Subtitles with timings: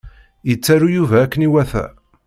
[0.49, 1.85] Yettaru Yuba akken iwata.